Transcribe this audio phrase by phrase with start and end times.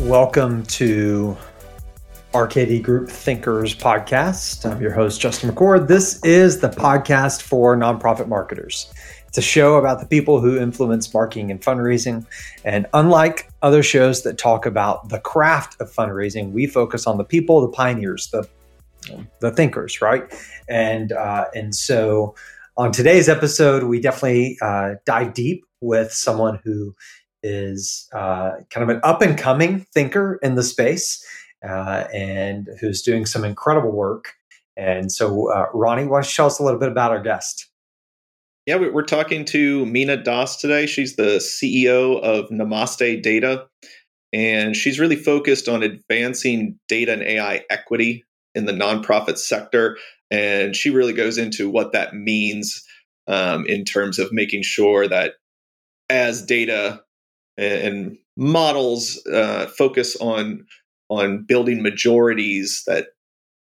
[0.00, 1.36] Welcome to
[2.32, 4.70] RKD Group Thinkers podcast.
[4.70, 5.88] I'm your host, Justin McCord.
[5.88, 8.92] This is the podcast for nonprofit marketers.
[9.28, 12.26] It's a show about the people who influence marketing and fundraising.
[12.64, 17.24] And unlike other shows that talk about the craft of fundraising, we focus on the
[17.24, 18.48] people, the pioneers, the
[19.40, 20.32] the thinkers, right?
[20.68, 22.34] And uh, and so
[22.76, 26.94] on today's episode, we definitely uh, dive deep with someone who
[27.44, 31.24] is uh, kind of an up and coming thinker in the space
[31.62, 34.32] uh, and who's doing some incredible work.
[34.76, 37.68] And so, uh, Ronnie, why don't you tell us a little bit about our guest?
[38.66, 40.86] Yeah, we're talking to Meena Das today.
[40.86, 43.66] She's the CEO of Namaste Data,
[44.32, 48.24] and she's really focused on advancing data and AI equity
[48.54, 49.98] in the nonprofit sector.
[50.30, 52.82] And she really goes into what that means
[53.26, 55.34] um, in terms of making sure that
[56.08, 57.03] as data
[57.56, 60.66] and models uh, focus on
[61.10, 63.08] on building majorities that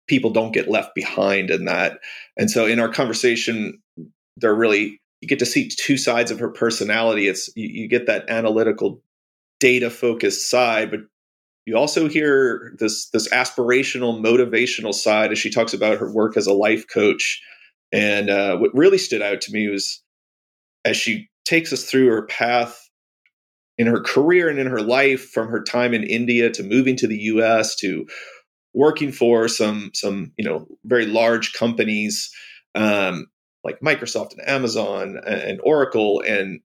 [0.08, 2.00] people don't get left behind in that.
[2.38, 3.82] And so in our conversation,
[4.38, 7.28] they're really you get to see two sides of her personality.
[7.28, 9.02] It's you, you get that analytical,
[9.60, 11.02] data focused side, but
[11.66, 16.48] you also hear this this aspirational, motivational side as she talks about her work as
[16.48, 17.42] a life coach.
[17.92, 20.02] And uh, what really stood out to me was
[20.86, 22.89] as she takes us through her path
[23.80, 27.08] in her career and in her life from her time in India to moving to
[27.08, 28.06] the US to
[28.74, 32.30] working for some some you know very large companies
[32.76, 33.26] um,
[33.64, 36.60] like Microsoft and Amazon and Oracle and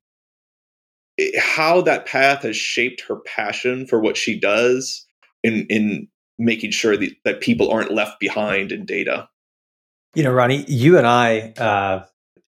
[1.39, 5.07] how that path has shaped her passion for what she does
[5.43, 9.29] in in making sure that, that people aren't left behind in data.
[10.17, 12.05] You know, Ronnie, you and I, uh,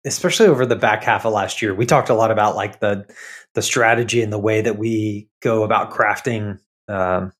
[0.06, 3.08] especially over the back half of last year, we talked a lot about like the
[3.54, 7.32] the strategy and the way that we go about crafting um,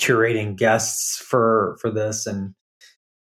[0.00, 2.26] curating guests for for this.
[2.26, 2.54] And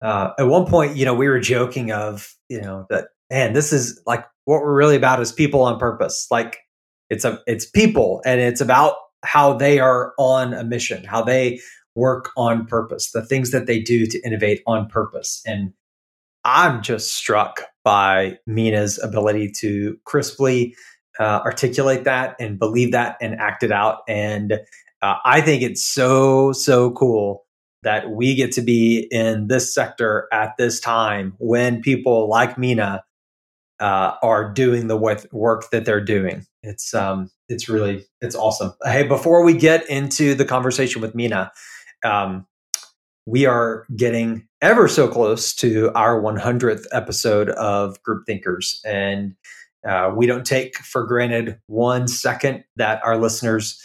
[0.02, 3.72] uh, at one point you know we were joking of you know that man this
[3.72, 6.26] is like what we're really about is people on purpose.
[6.30, 6.58] Like
[7.10, 8.94] it's a it's people and it's about
[9.24, 11.58] how they are on a mission how they
[11.94, 15.42] work on purpose the things that they do to innovate on purpose.
[15.46, 15.72] And
[16.44, 20.74] i'm just struck by Meena's ability to crisply
[21.18, 24.02] uh, articulate that and believe that and act it out.
[24.08, 24.52] And
[25.02, 27.44] uh, I think it's so, so cool
[27.82, 33.00] that we get to be in this sector at this time when people like Meena
[33.80, 36.46] uh, are doing the work that they're doing.
[36.62, 38.72] It's um, it's really it's awesome.
[38.82, 41.50] Hey, before we get into the conversation with Meena,
[42.04, 42.46] um,
[43.26, 49.34] we are getting ever so close to our 100th episode of Group Thinkers, and
[49.86, 53.80] uh, we don't take for granted one second that our listeners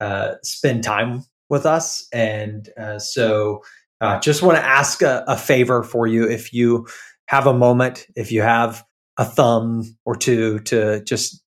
[0.00, 2.06] uh, spend time with us.
[2.12, 3.62] And uh, so
[4.00, 6.86] uh, just want to ask a, a, favor for you if you
[7.26, 8.84] have a moment, if you have
[9.16, 11.42] a thumb or two to just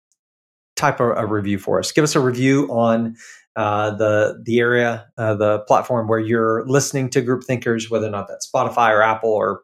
[0.77, 1.93] type a, a review for us.
[1.93, 3.17] Give us a review on
[3.56, 8.11] uh, the the area, uh, the platform where you're listening to Group Thinkers, whether or
[8.11, 9.62] not that's Spotify or Apple or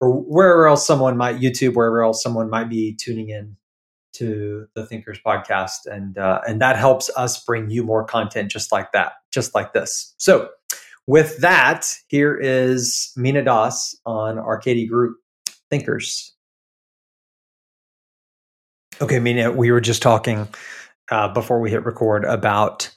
[0.00, 3.56] or wherever else someone might YouTube, wherever else someone might be tuning in
[4.14, 8.72] to the Thinkers podcast, and uh, and that helps us bring you more content just
[8.72, 10.14] like that, just like this.
[10.18, 10.48] So,
[11.06, 15.16] with that, here is Meena Das on RKD Group
[15.70, 16.34] Thinkers.
[19.00, 20.48] Okay, Meena, we were just talking
[21.10, 22.94] uh, before we hit record about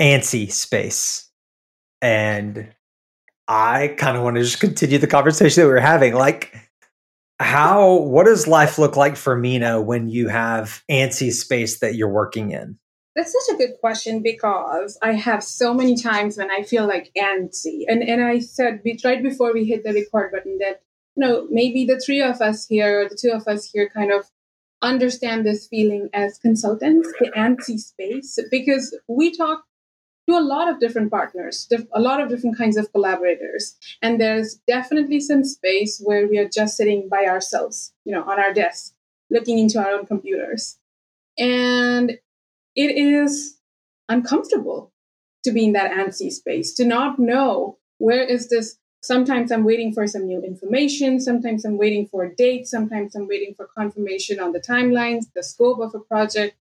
[0.00, 1.30] antsy space,
[2.00, 2.68] and
[3.48, 6.54] I kind of want to just continue the conversation that we were having, like
[7.40, 12.08] how what does life look like for Meena when you have antsy space that you're
[12.08, 12.78] working in?
[13.14, 17.12] That's such a good question because I have so many times when I feel like
[17.16, 17.82] antsy.
[17.86, 20.82] And and I said right before we hit the record button that
[21.16, 24.12] you know maybe the three of us here, or the two of us here, kind
[24.12, 24.30] of
[24.80, 29.64] understand this feeling as consultants, the antsy space, because we talk
[30.28, 33.76] to a lot of different partners, a lot of different kinds of collaborators.
[34.00, 38.38] And there's definitely some space where we are just sitting by ourselves, you know, on
[38.38, 38.94] our desk,
[39.30, 40.78] looking into our own computers.
[41.38, 42.18] And
[42.76, 43.58] it is
[44.08, 44.92] uncomfortable
[45.44, 48.78] to be in that antsy space, to not know where is this.
[49.02, 51.18] Sometimes I'm waiting for some new information.
[51.18, 52.68] Sometimes I'm waiting for a date.
[52.68, 56.56] Sometimes I'm waiting for confirmation on the timelines, the scope of a project.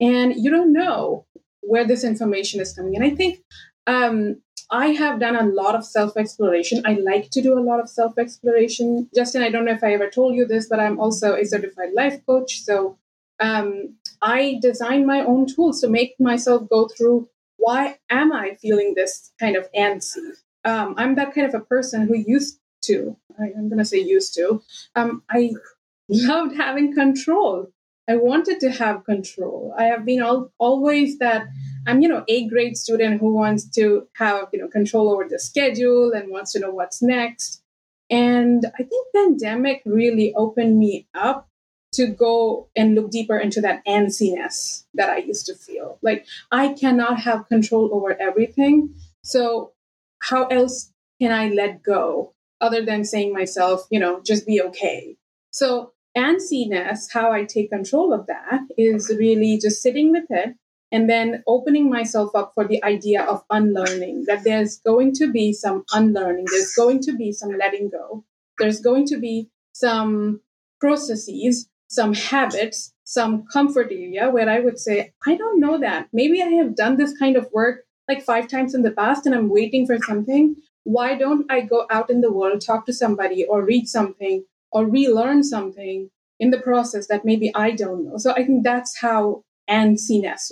[0.00, 1.26] And you don't know
[1.66, 2.96] where this information is coming.
[2.96, 3.40] And I think
[3.86, 4.40] um,
[4.70, 6.82] I have done a lot of self exploration.
[6.84, 9.08] I like to do a lot of self exploration.
[9.14, 11.92] Justin, I don't know if I ever told you this, but I'm also a certified
[11.94, 12.60] life coach.
[12.62, 12.98] So
[13.40, 18.94] um, I design my own tools to make myself go through why am I feeling
[18.94, 20.32] this kind of antsy?
[20.64, 24.34] Um, I'm that kind of a person who used to, I'm going to say used
[24.34, 24.62] to,
[24.94, 25.52] um, I
[26.08, 27.72] loved having control.
[28.08, 29.74] I wanted to have control.
[29.78, 31.46] I have been all, always that
[31.86, 35.38] I'm, you know, a grade student who wants to have, you know, control over the
[35.38, 37.62] schedule and wants to know what's next.
[38.10, 41.48] And I think pandemic really opened me up
[41.94, 45.98] to go and look deeper into that antsiness that I used to feel.
[46.02, 48.94] Like I cannot have control over everything.
[49.22, 49.72] So
[50.20, 55.16] how else can I let go other than saying myself, you know, just be okay?
[55.50, 60.54] So antsiness, how I take control of that is really just sitting with it
[60.94, 65.52] and then opening myself up for the idea of unlearning that there's going to be
[65.52, 68.24] some unlearning there's going to be some letting go
[68.58, 70.40] there's going to be some
[70.80, 76.08] processes some habits some comfort area where i would say i don't know that.
[76.12, 79.34] Maybe i have done this kind of work like five times in the past and
[79.34, 80.54] i'm waiting for something.
[80.84, 84.44] Why don't i go out in the world talk to somebody or read something
[84.74, 88.98] or relearn something in the process that maybe i don't know so i think that's
[88.98, 89.98] how and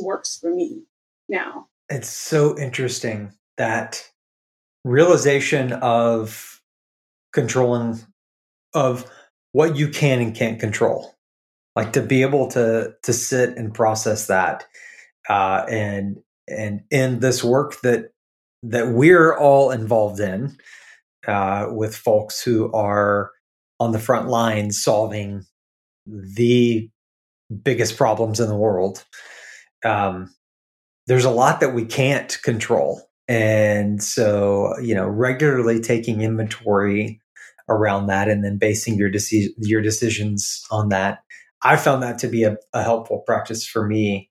[0.00, 0.82] works for me
[1.28, 1.68] now.
[1.88, 4.08] It's so interesting that
[4.84, 6.60] realization of
[7.32, 8.00] controlling
[8.74, 9.10] of
[9.52, 11.14] what you can and can't control
[11.76, 14.64] like to be able to to sit and process that
[15.28, 18.10] uh, and and in this work that
[18.62, 20.56] that we're all involved in
[21.26, 23.30] uh, with folks who are
[23.82, 25.44] on the front lines solving
[26.06, 26.88] the
[27.62, 29.04] biggest problems in the world.
[29.84, 30.32] Um,
[31.06, 33.02] there's a lot that we can't control.
[33.28, 37.20] And so, you know, regularly taking inventory
[37.68, 41.22] around that and then basing your, deci- your decisions on that.
[41.62, 44.30] I found that to be a, a helpful practice for me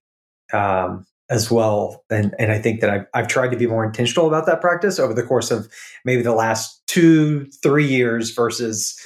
[0.54, 2.04] um, as well.
[2.10, 5.00] And, and I think that I've, I've tried to be more intentional about that practice
[5.00, 5.72] over the course of
[6.04, 9.00] maybe the last two, three years versus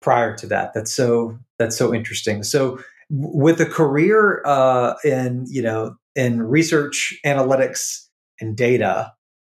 [0.00, 0.72] prior to that.
[0.74, 2.42] That's so, that's so interesting.
[2.42, 2.80] So
[3.10, 8.06] with a career uh, in you know in research analytics
[8.40, 9.12] and data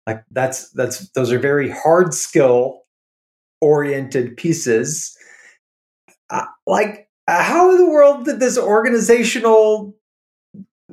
[0.07, 2.81] like that's that's those are very hard skill
[3.61, 5.17] oriented pieces
[6.29, 9.95] uh, like how in the world did this organizational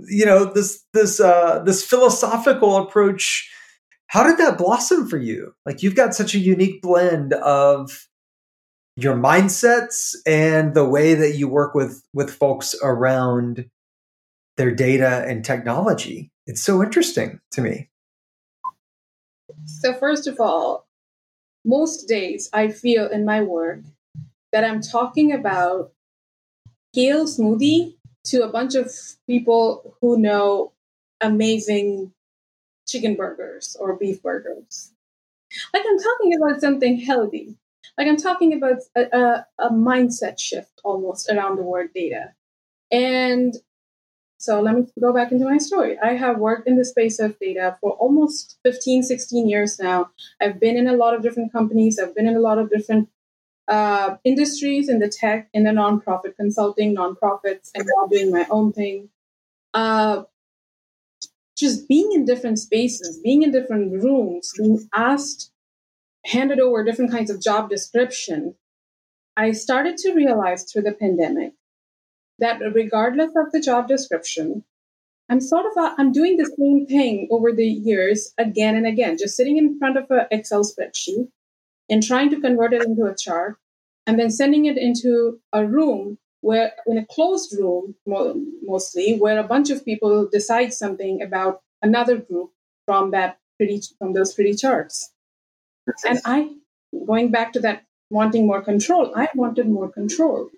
[0.09, 3.51] you know this this uh this philosophical approach
[4.07, 8.07] how did that blossom for you like you've got such a unique blend of
[9.03, 13.69] your mindsets and the way that you work with with folks around
[14.57, 16.31] their data and technology.
[16.47, 17.89] It's so interesting to me.
[19.65, 20.87] So first of all,
[21.65, 23.81] most days I feel in my work
[24.53, 25.93] that I'm talking about
[26.95, 27.95] kale smoothie
[28.25, 28.91] to a bunch of
[29.27, 30.73] people who know
[31.21, 32.13] amazing
[32.87, 34.93] chicken burgers or beef burgers.
[35.73, 37.57] Like I'm talking about something healthy.
[37.99, 42.35] Like I'm talking about a, a, a mindset shift almost around the word data.
[42.91, 43.55] And
[44.39, 45.99] so let me go back into my story.
[46.03, 50.11] I have worked in the space of data for almost 15, 16 years now.
[50.41, 51.99] I've been in a lot of different companies.
[51.99, 53.11] I've been in a lot of different
[53.69, 58.73] uh, industries in the tech, in the nonprofit consulting, nonprofits, and now doing my own
[58.73, 59.11] thing.
[59.75, 60.23] Uh,
[61.57, 65.53] just being in different spaces, being in different rooms, being asked
[66.27, 68.55] handed over different kinds of job description,
[69.37, 71.53] I started to realize through the pandemic
[72.39, 74.65] that regardless of the job description,
[75.29, 79.37] I'm sort of I'm doing the same thing over the years again and again, just
[79.37, 81.29] sitting in front of an Excel spreadsheet
[81.89, 83.57] and trying to convert it into a chart,
[84.07, 89.45] and then sending it into a room where, in a closed room, mostly, where a
[89.45, 92.51] bunch of people decide something about another group
[92.87, 95.13] from that pretty from those pretty charts.
[96.09, 96.51] And I,
[97.07, 100.51] going back to that wanting more control, I wanted more control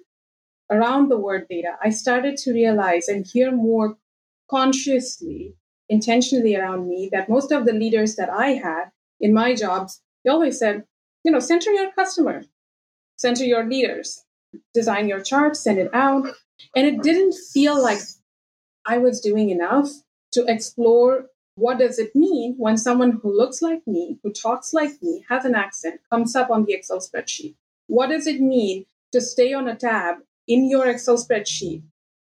[0.70, 1.76] around the word data.
[1.82, 3.96] I started to realize and hear more
[4.50, 5.54] consciously,
[5.88, 10.30] intentionally around me that most of the leaders that I had in my jobs, they
[10.30, 10.84] always said,
[11.24, 12.44] you know, center your customer,
[13.16, 14.24] center your leaders,
[14.74, 16.26] design your chart, send it out.
[16.74, 18.00] And it didn't feel like
[18.86, 19.88] I was doing enough
[20.32, 25.02] to explore what does it mean when someone who looks like me, who talks like
[25.02, 27.54] me, has an accent, comes up on the Excel spreadsheet?
[27.88, 30.16] What does it mean to stay on a tab
[30.48, 31.82] in your Excel spreadsheet?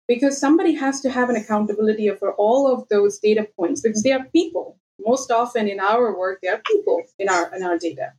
[0.07, 4.11] Because somebody has to have an accountability for all of those data points because they
[4.11, 4.79] are people.
[5.05, 8.13] Most often in our work, they are people in our in our data.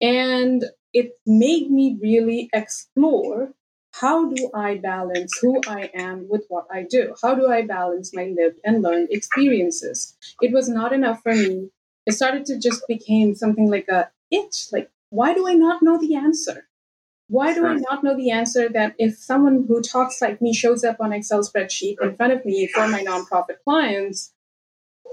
[0.00, 3.54] And it made me really explore
[3.92, 7.14] how do I balance who I am with what I do?
[7.22, 10.16] How do I balance my lived and learned experiences?
[10.40, 11.70] It was not enough for me.
[12.06, 14.68] It started to just become something like a itch.
[14.72, 16.66] Like, why do I not know the answer?
[17.28, 20.84] Why do I not know the answer that if someone who talks like me shows
[20.84, 24.32] up on Excel spreadsheet in front of me for my nonprofit clients,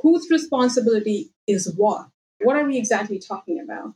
[0.02, 2.08] whose responsibility is what?
[2.42, 3.94] What are we exactly talking about?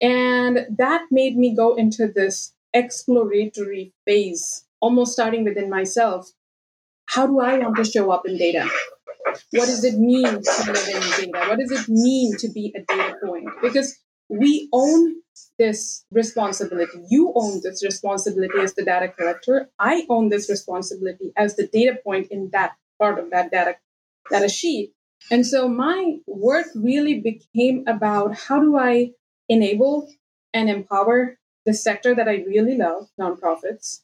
[0.00, 6.30] And that made me go into this exploratory phase, almost starting within myself.
[7.06, 8.68] How do I want to show up in data?
[9.52, 11.48] What does it mean to live in data?
[11.48, 13.48] What does it mean to be a data point?
[13.62, 13.98] Because
[14.28, 15.16] we own
[15.58, 17.02] this responsibility.
[17.08, 19.68] You own this responsibility as the data collector.
[19.78, 23.76] I own this responsibility as the data point in that part of that data,
[24.30, 24.92] data sheet.
[25.30, 29.10] And so my work really became about how do I
[29.48, 30.08] enable
[30.54, 31.38] and empower
[31.70, 34.00] the sector that I really love, nonprofits,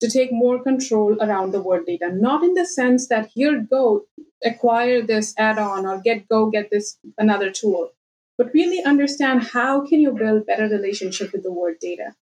[0.00, 2.10] to take more control around the word data.
[2.10, 4.06] Not in the sense that here go
[4.42, 7.90] acquire this add-on or get go get this another tool,
[8.38, 12.14] but really understand how can you build better relationship with the word data.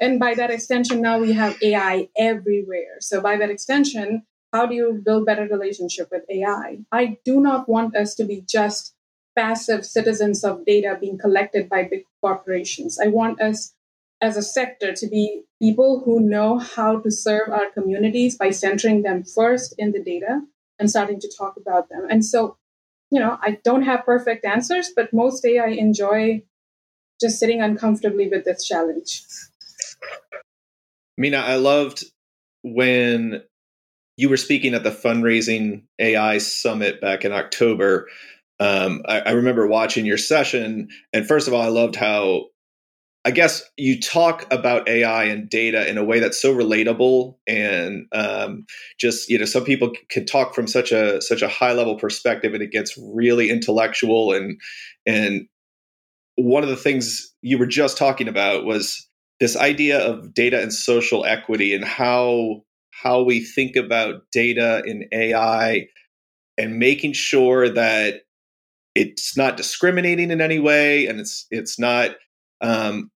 [0.00, 2.96] And by that extension, now we have AI everywhere.
[3.00, 6.78] So by that extension, how do you build better relationship with AI?
[6.90, 8.94] I do not want us to be just
[9.36, 12.98] passive citizens of data being collected by big corporations.
[12.98, 13.74] I want us
[14.20, 19.02] as a sector to be people who know how to serve our communities by centering
[19.02, 20.40] them first in the data
[20.78, 22.06] and starting to talk about them.
[22.08, 22.56] And so,
[23.10, 26.42] you know, I don't have perfect answers, but most day I enjoy
[27.20, 29.24] just sitting uncomfortably with this challenge.
[31.20, 32.04] Meena, I loved
[32.62, 33.42] when
[34.16, 38.08] you were speaking at the fundraising AI summit back in October.
[38.60, 42.46] Um, I, I remember watching your session, and first of all, I loved how
[43.26, 48.06] I guess you talk about AI and data in a way that's so relatable, and
[48.12, 48.66] um,
[49.00, 52.54] just you know, some people can talk from such a such a high level perspective,
[52.54, 54.32] and it gets really intellectual.
[54.32, 54.60] And
[55.06, 55.48] and
[56.36, 59.08] one of the things you were just talking about was
[59.40, 65.08] this idea of data and social equity, and how how we think about data in
[65.12, 65.88] AI,
[66.56, 68.20] and making sure that
[68.94, 72.12] it's not discriminating in any way, and it's it's not
[72.60, 73.10] um,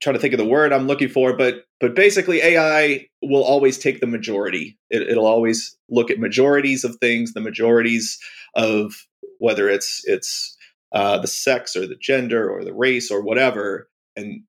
[0.00, 3.78] trying to think of the word I'm looking for, but but basically AI will always
[3.78, 4.78] take the majority.
[4.90, 8.18] It, will always look at majorities of things, the majorities
[8.54, 8.94] of
[9.38, 10.56] whether it's it's
[10.92, 14.42] uh, the sex or the gender or the race or whatever, and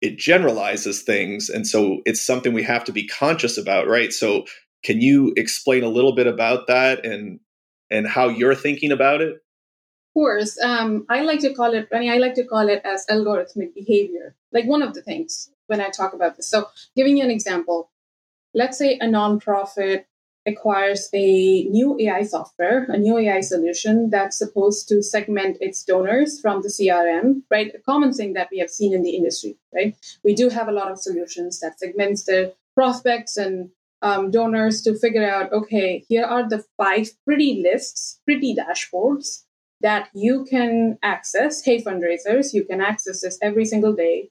[0.00, 4.12] it generalizes things, and so it's something we have to be conscious about, right?
[4.12, 4.44] So,
[4.82, 7.40] can you explain a little bit about that and
[7.90, 9.34] and how you're thinking about it?
[9.34, 12.82] Of course, um, I like to call it, I mean, I like to call it
[12.84, 14.34] as algorithmic behavior.
[14.52, 16.48] Like one of the things when I talk about this.
[16.48, 17.90] So, giving you an example,
[18.54, 20.04] let's say a nonprofit
[20.46, 26.40] acquires a new AI software, a new AI solution that's supposed to segment its donors
[26.40, 27.72] from the CRM, right?
[27.74, 29.94] A common thing that we have seen in the industry, right?
[30.24, 33.70] We do have a lot of solutions that segments the prospects and
[34.02, 39.44] um, donors to figure out, okay, here are the five pretty lists, pretty dashboards
[39.80, 41.64] that you can access.
[41.64, 44.30] Hey, fundraisers, you can access this every single day.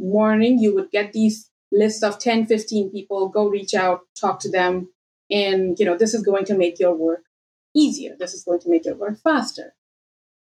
[0.00, 4.50] Morning, you would get these lists of 10, 15 people, go reach out, talk to
[4.50, 4.88] them.
[5.30, 7.24] And, you know, this is going to make your work
[7.74, 8.16] easier.
[8.18, 9.74] This is going to make your work faster.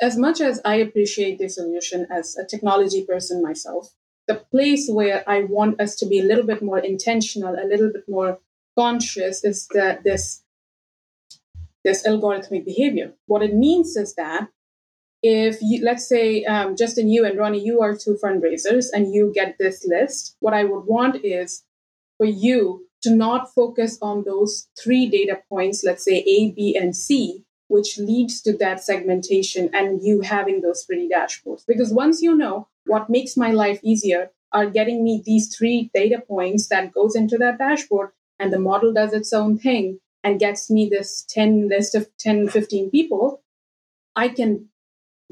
[0.01, 3.93] As much as I appreciate the solution as a technology person myself,
[4.27, 7.91] the place where I want us to be a little bit more intentional, a little
[7.91, 8.39] bit more
[8.77, 10.43] conscious is that this
[11.83, 13.13] this algorithmic behavior.
[13.25, 14.49] What it means is that
[15.23, 19.31] if you, let's say, um, Justin, you and Ronnie, you are two fundraisers and you
[19.33, 21.63] get this list, what I would want is
[22.17, 26.95] for you to not focus on those three data points, let's say A, B, and
[26.95, 31.65] C, which leads to that segmentation and you having those pretty dashboards.
[31.67, 36.21] Because once you know what makes my life easier are getting me these three data
[36.27, 38.09] points that goes into that dashboard
[38.39, 42.49] and the model does its own thing and gets me this 10 list of 10,
[42.49, 43.41] 15 people,
[44.15, 44.67] I can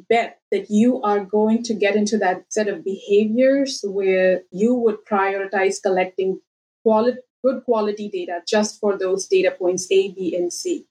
[0.08, 5.06] bet that you are going to get into that set of behaviors where you would
[5.06, 6.40] prioritize collecting
[6.84, 10.86] quality, good quality data just for those data points A, B, and C.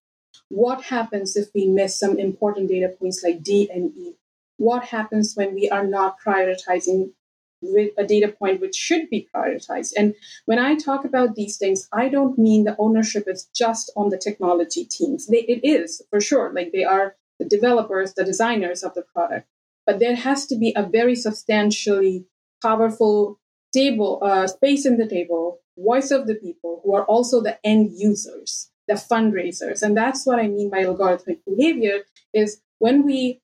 [0.49, 4.15] What happens if we miss some important data points like D and E?
[4.57, 7.12] What happens when we are not prioritizing
[7.61, 9.93] with a data point which should be prioritized.
[9.97, 10.15] And
[10.47, 14.19] when I talk about these things, I don't mean the ownership is just on the
[14.19, 15.27] technology teams.
[15.27, 19.47] They, it is for sure, like they are the developers, the designers of the product.
[19.87, 22.26] But there has to be a very substantially
[22.62, 23.38] powerful
[23.73, 27.92] table, uh, space in the table voice of the people who are also the end
[27.97, 29.83] users, the fundraisers.
[29.83, 32.00] And that's what I mean by algorithmic behavior
[32.35, 33.40] is when we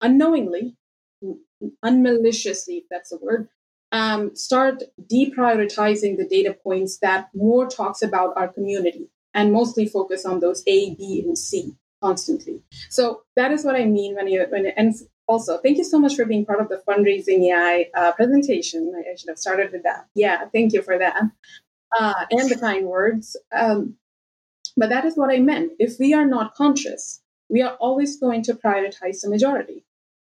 [0.00, 0.76] unknowingly,
[1.82, 3.48] unmaliciously, if that's the word,
[3.92, 10.24] um, start deprioritizing the data points that more talks about our community and mostly focus
[10.24, 11.76] on those A, B, and C
[12.06, 12.62] constantly.
[12.88, 14.94] So that is what I mean when you when and
[15.32, 18.80] also thank you so much for being part of the fundraising AI uh, presentation.
[18.96, 20.06] I, I, should have started with that.
[20.14, 21.22] Yeah, thank you for that
[21.98, 23.36] uh, and the kind words.
[23.52, 23.96] Um,
[24.76, 25.72] but that is what I meant.
[25.78, 29.84] If we are not conscious, we are always going to prioritize the majority.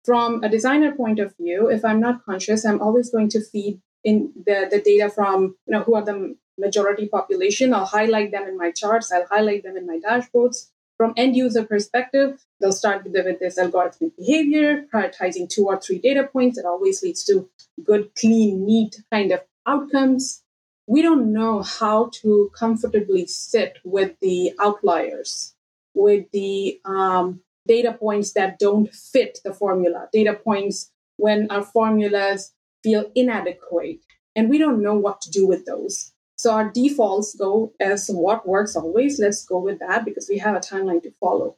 [0.03, 3.79] From a designer point of view, if I'm not conscious, I'm always going to feed
[4.03, 7.73] in the, the data from you know who are the majority population.
[7.73, 9.11] I'll highlight them in my charts.
[9.11, 10.69] I'll highlight them in my dashboards.
[10.97, 16.23] From end user perspective, they'll start with, this algorithmic behavior, prioritizing two or three data
[16.31, 16.57] points.
[16.57, 17.49] It always leads to
[17.83, 20.43] good, clean, neat kind of outcomes.
[20.87, 25.55] We don't know how to comfortably sit with the outliers,
[25.93, 32.53] with the um, data points that don't fit the formula, data points when our formulas
[32.83, 33.99] feel inadequate.
[34.35, 36.12] And we don't know what to do with those.
[36.43, 39.17] So our defaults go as what works always.
[39.17, 41.55] Let's go with that because we have a timeline to follow.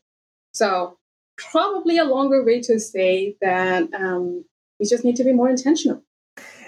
[0.54, 1.00] So
[1.38, 4.46] probably a longer way to say that um,
[4.80, 6.04] we just need to be more intentional.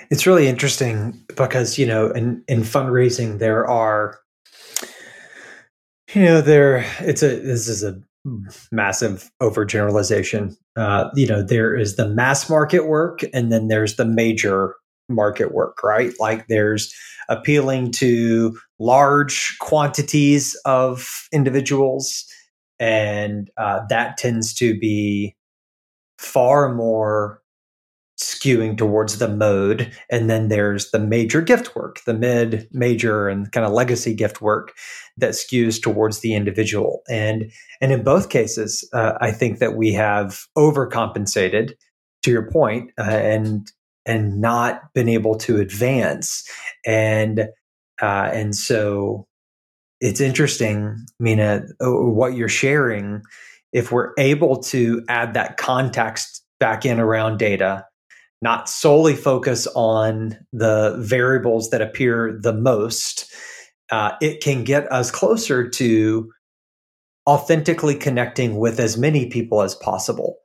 [0.10, 4.18] It's really interesting because you know in in fundraising there are
[6.16, 8.02] you know there it's a this is a
[8.72, 10.58] massive overgeneralization.
[10.76, 14.74] Uh, you know there is the mass market work and then there's the major
[15.10, 16.14] market work, right?
[16.20, 16.94] Like there's
[17.30, 22.26] appealing to large quantities of individuals,
[22.80, 25.36] and uh, that tends to be
[26.18, 27.42] far more
[28.20, 33.52] skewing towards the mode and then there's the major gift work the mid major and
[33.52, 34.74] kind of legacy gift work
[35.18, 39.94] that skews towards the individual and and in both cases uh, i think that we
[39.94, 41.74] have overcompensated
[42.28, 43.72] to your point, uh, and
[44.08, 46.50] and not been able to advance.
[46.86, 47.50] And
[48.02, 49.28] uh, and so
[50.00, 53.24] it's interesting, Meena, uh, what you're sharing.
[53.74, 57.86] If we're able to add that context back in around data,
[58.42, 63.32] not solely focus on the variables that appear the most,
[63.92, 66.32] uh, it can get us closer to
[67.28, 70.38] authentically connecting with as many people as possible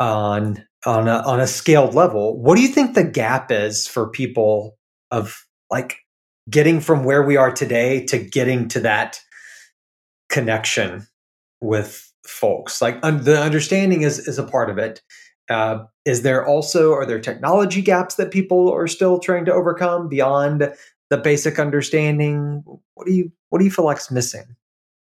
[0.00, 4.08] on on a, on a scaled level, what do you think the gap is for
[4.08, 4.78] people
[5.10, 5.98] of like
[6.48, 9.20] getting from where we are today to getting to that
[10.30, 11.06] connection
[11.60, 12.80] with folks?
[12.80, 15.02] Like un- the understanding is is a part of it.
[15.50, 20.08] Uh, is there also are there technology gaps that people are still trying to overcome
[20.08, 20.72] beyond
[21.10, 22.62] the basic understanding?
[22.94, 24.56] What do you what do you feel like's missing?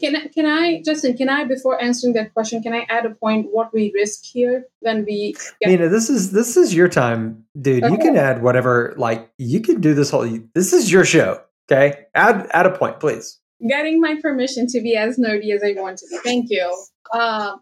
[0.01, 1.17] Can I, can I, Justin?
[1.17, 3.49] Can I, before answering that question, can I add a point?
[3.51, 5.35] What we risk here when we?
[5.61, 7.85] Get- Meena, this is this is your time, dude.
[7.85, 7.93] Okay.
[7.93, 8.95] You can add whatever.
[8.97, 10.27] Like you can do this whole.
[10.55, 11.43] This is your show.
[11.71, 13.39] Okay, add add a point, please.
[13.69, 16.17] Getting my permission to be as nerdy as I want to be.
[16.25, 16.85] Thank you.
[17.13, 17.57] Uh,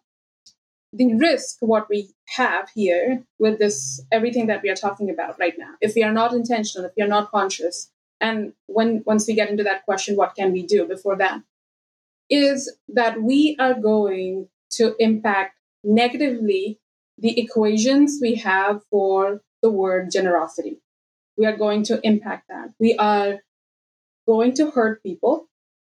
[0.92, 5.55] the risk, what we have here with this, everything that we are talking about right
[5.59, 9.35] now, if we are not intentional, if we are not conscious, and when once we
[9.35, 11.42] get into that question, what can we do before that?
[12.30, 16.78] Is that we are going to impact negatively
[17.16, 20.80] the equations we have for the word generosity.
[21.36, 22.74] We are going to impact that.
[22.78, 23.40] We are
[24.26, 25.48] going to hurt people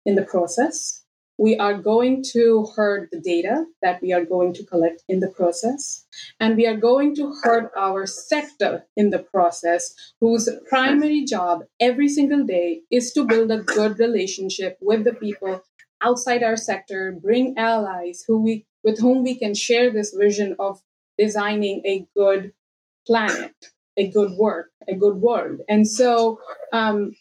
[0.05, 1.03] in the process.
[1.37, 5.29] We are going to hurt the data that we are going to collect in the
[5.29, 6.05] process.
[6.39, 12.07] And we are going to hurt our sector in the process, whose primary job every
[12.09, 15.63] single day is to build a good relationship with the people
[16.01, 20.81] outside our sector, bring allies who we with whom we can share this vision of
[21.17, 22.53] designing a good
[23.05, 23.53] planet,
[23.97, 25.59] a good work, a good world.
[25.69, 26.39] And so
[26.73, 27.13] um,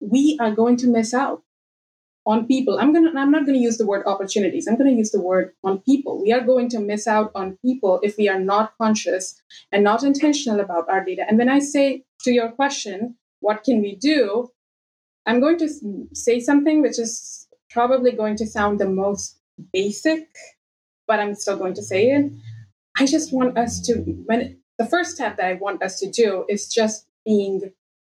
[0.00, 1.42] we are going to miss out
[2.26, 2.78] on people.
[2.78, 4.66] I'm gonna I'm not gonna use the word opportunities.
[4.68, 6.20] I'm gonna use the word on people.
[6.20, 9.40] We are going to miss out on people if we are not conscious
[9.72, 11.24] and not intentional about our data.
[11.26, 14.50] And when I say to your question, what can we do?
[15.26, 15.68] I'm going to
[16.12, 17.39] say something which is
[17.70, 19.38] probably going to sound the most
[19.72, 20.28] basic,
[21.06, 22.32] but I'm still going to say it.
[22.98, 23.94] I just want us to,
[24.26, 27.72] when the first step that I want us to do is just being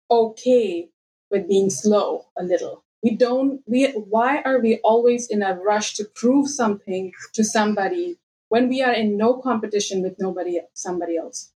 [0.09, 0.89] okay
[1.29, 2.83] with being slow a little.
[3.03, 8.17] We don't, we, why are we always in a rush to prove something to somebody
[8.49, 11.51] when we are in no competition with nobody, somebody else?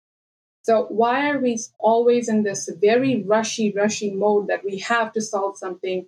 [0.62, 5.20] So why are we always in this very rushy, rushy mode that we have to
[5.20, 6.07] solve something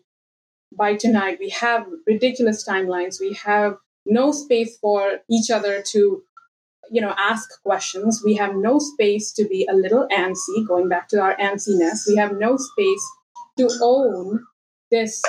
[0.76, 1.38] by tonight?
[1.40, 3.20] We have ridiculous timelines.
[3.20, 6.22] We have no space for each other to,
[6.90, 8.22] you know, ask questions.
[8.24, 12.06] We have no space to be a little antsy, going back to our antsiness.
[12.06, 13.04] We have no space
[13.58, 14.44] to own
[14.90, 15.22] this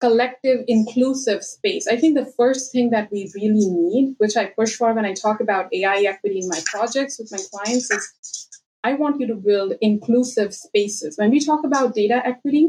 [0.00, 4.74] collective inclusive space i think the first thing that we really need which i push
[4.74, 8.48] for when i talk about ai equity in my projects with my clients is
[8.84, 12.68] i want you to build inclusive spaces when we talk about data equity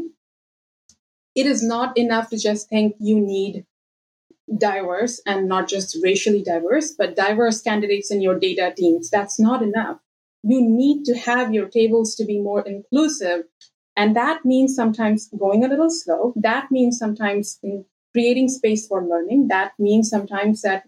[1.38, 3.64] it is not enough to just think you need
[4.58, 9.62] diverse and not just racially diverse but diverse candidates in your data teams that's not
[9.62, 9.98] enough
[10.42, 13.44] you need to have your tables to be more inclusive
[13.98, 16.32] and that means sometimes going a little slow.
[16.36, 17.58] That means sometimes
[18.12, 19.48] creating space for learning.
[19.48, 20.84] That means sometimes that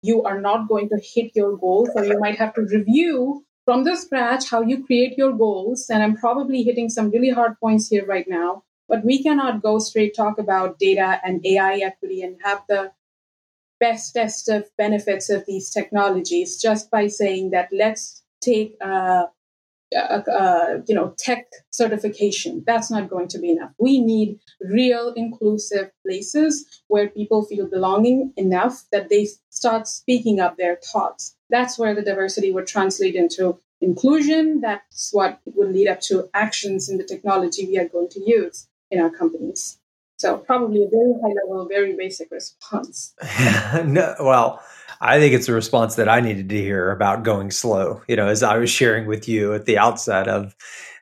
[0.00, 3.84] you are not going to hit your goals, or you might have to review from
[3.84, 5.90] the scratch how you create your goals.
[5.90, 9.78] And I'm probably hitting some really hard points here right now, but we cannot go
[9.78, 12.92] straight talk about data and AI equity and have the
[13.80, 19.28] best test of benefits of these technologies just by saying that let's take a
[19.96, 22.62] uh, you know tech certification.
[22.66, 23.70] That's not going to be enough.
[23.78, 30.56] We need real inclusive places where people feel belonging enough that they start speaking up
[30.56, 31.36] their thoughts.
[31.50, 34.60] That's where the diversity would translate into inclusion.
[34.60, 38.66] That's what would lead up to actions in the technology we are going to use
[38.94, 39.78] in our companies
[40.16, 43.14] so probably a very high level very basic response
[43.84, 44.62] no well
[45.00, 48.00] I think it's a response that I needed to hear about going slow.
[48.08, 50.54] You know, as I was sharing with you at the outset of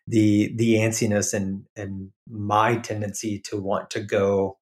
[0.06, 4.58] the the antsiness and and my tendency to want to go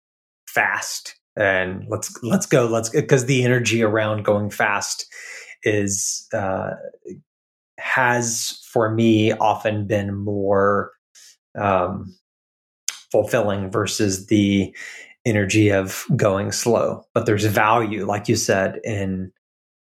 [0.46, 5.06] fast and let's let's go let's because the energy around going fast
[5.62, 6.70] is uh,
[7.78, 10.92] has for me often been more
[11.58, 12.14] um,
[13.10, 14.74] fulfilling versus the
[15.24, 17.04] energy of going slow.
[17.14, 19.32] But there's value, like you said, in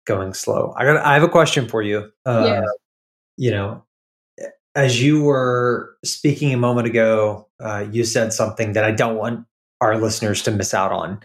[0.05, 0.73] going slow.
[0.77, 0.97] I got.
[0.97, 2.09] I have a question for you.
[2.25, 2.61] Uh, yeah.
[3.37, 3.83] You know,
[4.75, 9.45] as you were speaking a moment ago, uh, you said something that I don't want
[9.81, 11.19] our listeners to miss out on.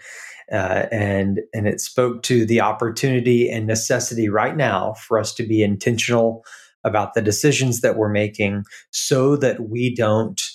[0.51, 5.45] Uh, and and it spoke to the opportunity and necessity right now for us to
[5.45, 6.45] be intentional
[6.83, 10.51] about the decisions that we're making so that we don't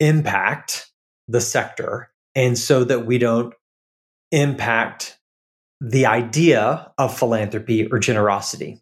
[0.00, 0.90] impact
[1.26, 3.54] the sector and so that we don't
[4.32, 5.18] impact
[5.80, 8.80] the idea of philanthropy or generosity.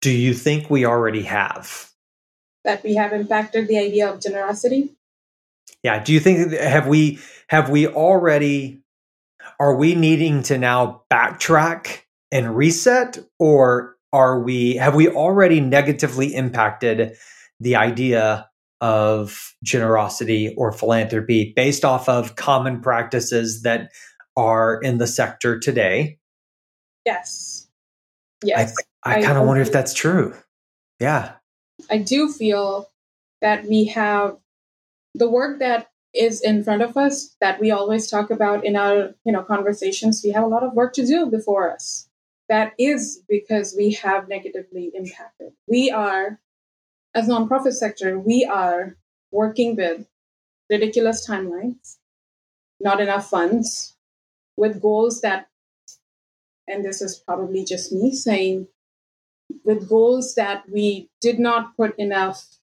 [0.00, 1.90] Do you think we already have?
[2.64, 4.94] That we have impacted the idea of generosity?
[5.82, 6.02] Yeah.
[6.02, 8.82] Do you think have we have we already
[9.60, 12.00] are we needing to now backtrack
[12.32, 17.16] and reset or are we have we already negatively impacted
[17.60, 18.48] the idea
[18.80, 23.90] of generosity or philanthropy based off of common practices that
[24.36, 26.18] are in the sector today.
[27.06, 27.68] Yes.
[28.42, 28.74] Yes.
[29.04, 30.34] I, I kind of wonder if that's true.
[31.00, 31.32] Yeah.
[31.90, 32.90] I do feel
[33.40, 34.36] that we have
[35.14, 39.14] the work that is in front of us that we always talk about in our
[39.24, 42.08] you know conversations we have a lot of work to do before us
[42.48, 46.38] that is because we have negatively impacted we are
[47.14, 48.96] as nonprofit sector, we are
[49.30, 50.06] working with
[50.70, 51.96] ridiculous timelines,
[52.80, 53.96] not enough funds,
[54.56, 55.48] with goals that,
[56.66, 58.66] and this is probably just me saying,
[59.64, 62.58] with goals that we did not put enough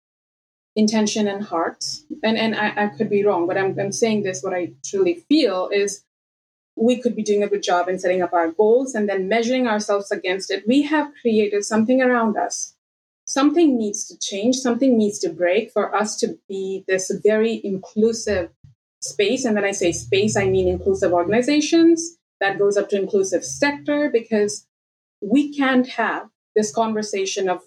[0.74, 1.84] intention and heart.
[2.22, 5.24] And and I, I could be wrong, but I'm I'm saying this what I truly
[5.28, 6.04] feel is
[6.76, 9.66] we could be doing a good job in setting up our goals and then measuring
[9.66, 10.66] ourselves against it.
[10.66, 12.74] We have created something around us
[13.30, 18.50] something needs to change, something needs to break for us to be this very inclusive
[19.00, 19.44] space.
[19.44, 22.16] And when I say space, I mean inclusive organizations.
[22.40, 24.66] That goes up to inclusive sector because
[25.20, 27.60] we can't have this conversation of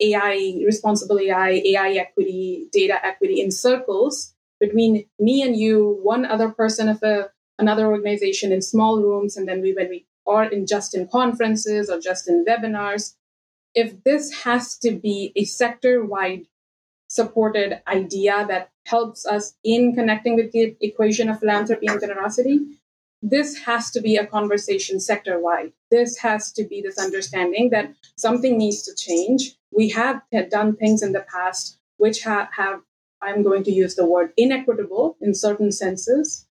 [0.00, 6.48] AI, responsible AI, AI equity, data equity in circles between me and you, one other
[6.48, 7.28] person of a,
[7.58, 11.90] another organization in small rooms, and then we when we are in just in conferences
[11.90, 13.14] or just in webinars
[13.74, 16.46] if this has to be a sector wide
[17.08, 22.60] supported idea that helps us in connecting with the equation of philanthropy and generosity,
[23.22, 25.72] this has to be a conversation sector wide.
[25.90, 29.56] This has to be this understanding that something needs to change.
[29.70, 32.80] We have done things in the past which have, have
[33.20, 36.46] I'm going to use the word inequitable in certain senses.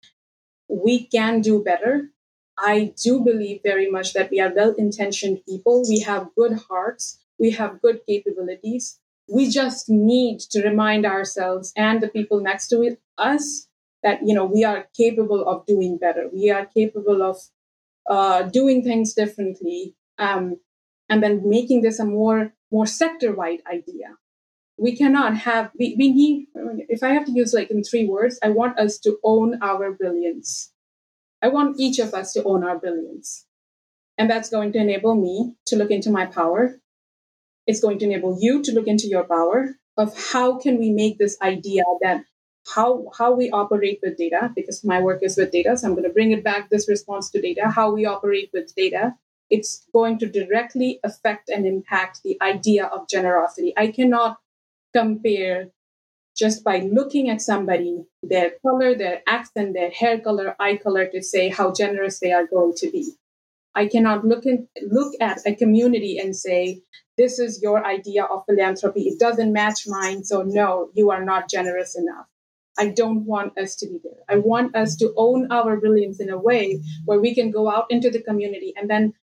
[0.69, 2.11] We can do better.
[2.59, 5.85] I do believe very much that we are well intentioned people.
[5.89, 7.21] We have good hearts.
[7.39, 9.01] We have good capabilities.
[9.29, 13.69] We just need to remind ourselves and the people next to us
[14.03, 16.29] that you know we are capable of doing better.
[16.33, 17.39] We are capable of
[18.09, 20.61] uh, doing things differently, um,
[21.09, 24.19] and then making this a more more sector wide idea.
[24.77, 26.49] We cannot have we, we need
[26.89, 29.91] if I have to use like in three words, I want us to own our
[29.93, 30.71] brilliance.
[31.45, 33.45] I want each of us to own our brilliance.
[34.17, 36.81] And that's going to enable me to look into my power.
[37.67, 41.19] It's going to enable you to look into your power of how can we make
[41.19, 42.25] this idea that
[42.75, 46.09] how how we operate with data because my work is with data so i'm going
[46.09, 49.15] to bring it back this response to data how we operate with data
[49.51, 54.39] it's going to directly affect and impact the idea of generosity i cannot
[54.95, 55.69] compare
[56.37, 61.23] just by looking at somebody their color their accent their hair color eye color to
[61.23, 63.13] say how generous they are going to be
[63.75, 66.83] I cannot look in, look at a community and say,
[67.19, 69.03] this is your idea of philanthropy.
[69.03, 70.25] It doesn't match mine.
[70.25, 72.27] So no, you are not generous enough.
[72.79, 74.23] I don't want us to be there.
[74.29, 77.87] I want us to own our brilliance in a way where we can go out
[77.89, 79.15] into the community and then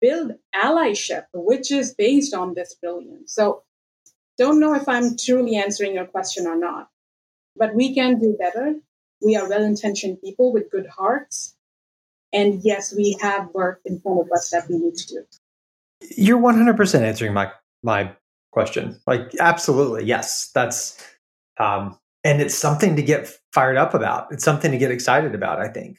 [0.00, 3.34] build allyship, which is based on this brilliance.
[3.34, 3.64] So
[4.38, 6.88] don't know if I'm truly answering your question or not,
[7.56, 8.76] but we can do better.
[9.20, 11.56] We are well intentioned people with good hearts.
[12.32, 15.24] And yes, we have work in front of us that we need to do.
[16.16, 17.50] You're 100% answering my
[17.82, 18.12] my
[18.52, 19.00] question.
[19.06, 20.04] Like absolutely.
[20.04, 20.50] Yes.
[20.54, 21.02] That's
[21.58, 24.30] um and it's something to get fired up about.
[24.30, 25.98] It's something to get excited about, I think.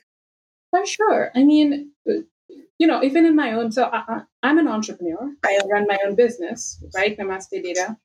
[0.69, 1.31] For sure.
[1.35, 5.33] I mean, you know, even in my own, so I, am an entrepreneur.
[5.43, 7.17] I run my own business, right?
[7.17, 7.97] Namaste Data.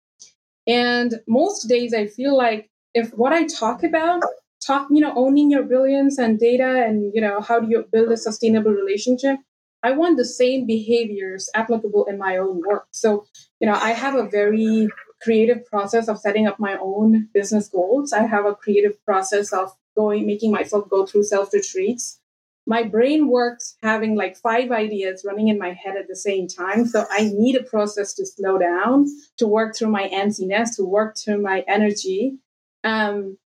[0.66, 4.22] And most days I feel like if what I talk about
[4.66, 8.10] talk, you know, owning your brilliance and data and, you know, how do you build
[8.12, 9.38] a sustainable relationship?
[9.82, 12.86] I want the same behaviors applicable in my own work.
[12.90, 13.26] So,
[13.60, 14.88] you know, I have a very
[15.22, 18.12] creative process of setting up my own business goals.
[18.12, 22.20] I have a creative process of going, making myself go through self retreats.
[22.66, 26.86] My brain works having like five ideas running in my head at the same time.
[26.86, 31.16] So I need a process to slow down, to work through my antsiness, to work
[31.16, 32.38] through my energy.
[32.82, 33.38] Um,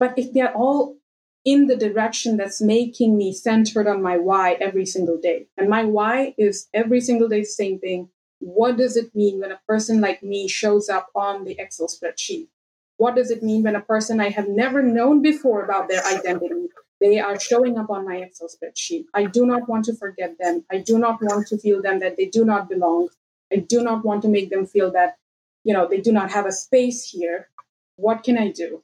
[0.00, 0.96] but if they're all
[1.44, 5.84] in the direction that's making me centered on my why every single day, and my
[5.84, 8.08] why is every single day the same thing.
[8.40, 12.48] What does it mean when a person like me shows up on the Excel spreadsheet?
[12.96, 16.68] What does it mean when a person I have never known before about their identity
[17.04, 19.04] they are showing up on my Excel spreadsheet.
[19.14, 20.64] I do not want to forget them.
[20.72, 23.08] I do not want to feel them that they do not belong.
[23.52, 25.18] I do not want to make them feel that,
[25.64, 27.48] you know, they do not have a space here.
[27.96, 28.82] What can I do?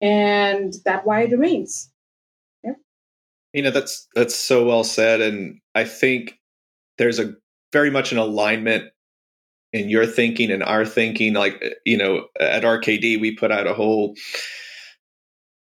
[0.00, 1.90] and that why it remains.
[2.62, 2.74] Yeah.
[3.52, 6.38] You know, that's that's so well said, and I think
[6.98, 7.34] there's a
[7.72, 8.90] very much an alignment
[9.72, 11.34] in your thinking and our thinking.
[11.34, 14.14] Like you know, at RKD, we put out a whole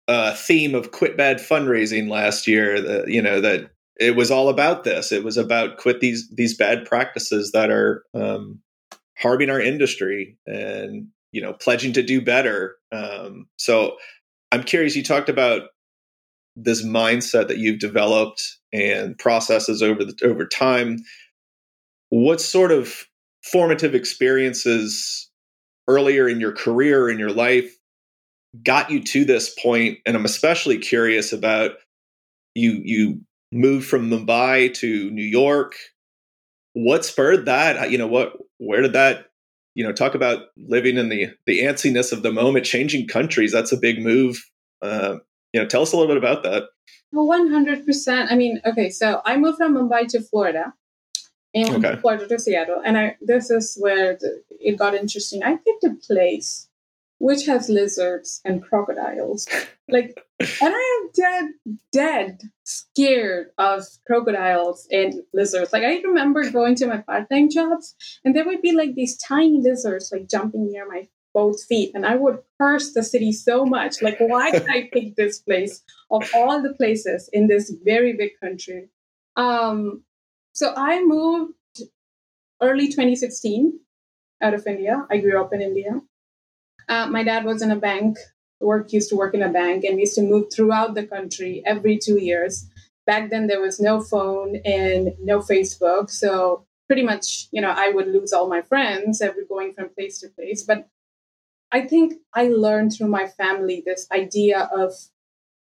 [0.07, 2.81] uh, theme of quit bad fundraising last year.
[2.81, 5.11] That you know that it was all about this.
[5.11, 8.59] It was about quit these these bad practices that are um,
[9.17, 12.75] harming our industry and you know pledging to do better.
[12.91, 13.97] Um, so
[14.51, 15.63] I'm curious, you talked about
[16.55, 20.99] this mindset that you've developed and processes over the, over time.
[22.09, 23.05] What sort of
[23.43, 25.29] formative experiences
[25.87, 27.76] earlier in your career in your life
[28.63, 29.55] got you to this?
[29.65, 31.71] And I'm especially curious about
[32.55, 35.75] you you moved from Mumbai to New York.
[36.73, 37.91] What spurred that?
[37.91, 39.27] You know, what where did that
[39.77, 43.71] you know talk about living in the the antsiness of the moment changing countries that's
[43.71, 44.43] a big move
[44.81, 45.17] uh,
[45.53, 46.63] you know tell us a little bit about that
[47.13, 50.73] well 100% i mean okay so i moved from mumbai to florida
[51.53, 51.95] and okay.
[52.01, 55.95] florida to seattle and i this is where the, it got interesting i picked a
[56.05, 56.66] place
[57.19, 59.47] which has lizards and crocodiles.
[59.89, 65.71] Like, and I am dead, dead scared of crocodiles and lizards.
[65.71, 69.17] Like, I remember going to my part time jobs, and there would be like these
[69.17, 73.65] tiny lizards like jumping near my both feet, and I would curse the city so
[73.65, 74.01] much.
[74.01, 78.31] Like, why did I pick this place of all the places in this very big
[78.41, 78.89] country?
[79.35, 80.03] Um,
[80.53, 81.53] so I moved
[82.61, 83.79] early 2016
[84.41, 85.05] out of India.
[85.11, 86.01] I grew up in India.
[86.87, 88.17] Uh, my dad was in a bank,
[88.59, 91.97] work used to work in a bank, and used to move throughout the country every
[91.97, 92.67] two years.
[93.05, 97.89] Back then, there was no phone and no Facebook, so pretty much, you know, I
[97.89, 100.63] would lose all my friends every going from place to place.
[100.63, 100.87] But
[101.71, 104.93] I think I learned through my family this idea of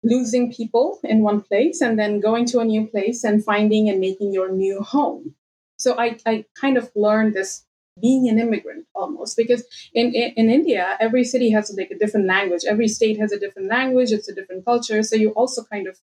[0.03, 3.99] losing people in one place and then going to a new place and finding and
[3.99, 5.33] making your new home.
[5.77, 7.63] So I, I kind of learned this
[8.01, 12.27] being an immigrant almost because in, in, in India, every city has like a different
[12.27, 12.63] language.
[12.67, 14.11] Every state has a different language.
[14.11, 15.03] It's a different culture.
[15.03, 15.97] So you also kind of,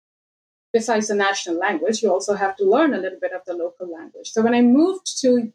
[0.73, 3.91] besides the national language, you also have to learn a little bit of the local
[3.93, 4.31] language.
[4.31, 5.53] So when I moved to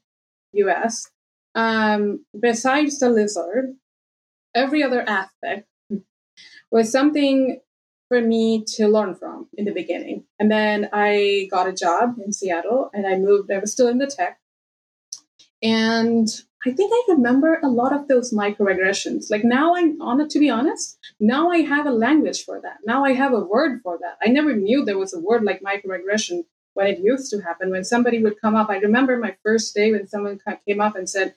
[0.53, 1.09] US,
[1.53, 3.75] um, besides the lizard,
[4.53, 5.67] every other aspect
[6.71, 7.61] was something
[8.07, 10.25] for me to learn from in the beginning.
[10.39, 13.97] And then I got a job in Seattle and I moved, I was still in
[13.97, 14.39] the tech.
[15.65, 16.27] And
[16.63, 19.31] I think I remember a lot of those microaggressions.
[19.31, 22.77] Like now I'm on it, to be honest, now I have a language for that.
[22.85, 24.17] Now I have a word for that.
[24.23, 26.43] I never knew there was a word like microaggression
[26.75, 27.71] when it used to happen.
[27.71, 31.09] When somebody would come up, I remember my first day when someone came up and
[31.09, 31.33] said,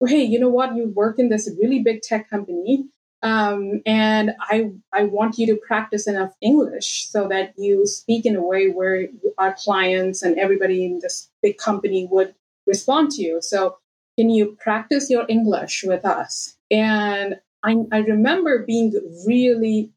[0.00, 0.74] well, Hey, you know what?
[0.74, 2.88] You work in this really big tech company
[3.22, 8.36] um, and I I want you to practice enough English so that you speak in
[8.36, 12.34] a way where our clients and everybody in this big company would
[12.68, 13.40] respond to you.
[13.40, 13.78] So
[14.18, 16.56] can you practice your English with us?
[16.70, 18.92] And I, I remember being
[19.26, 19.92] really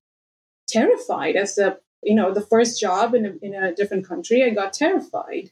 [0.68, 4.44] terrified as the you know the first job in a, in a different country.
[4.44, 5.52] I got terrified.